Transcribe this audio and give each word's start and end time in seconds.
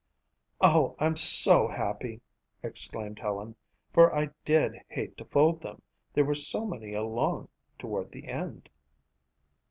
"Oh, 0.61 0.95
I'm 0.97 1.15
so 1.15 1.67
happy," 1.67 2.21
exclaimed 2.63 3.19
Helen, 3.19 3.55
"for 3.93 4.11
I 4.15 4.29
did 4.45 4.81
hate 4.87 5.15
to 5.19 5.25
fold 5.25 5.61
them. 5.61 5.83
There 6.11 6.25
were 6.25 6.33
so 6.33 6.65
many 6.65 6.95
along 6.95 7.49
toward 7.77 8.11
the 8.11 8.27
end." 8.27 8.67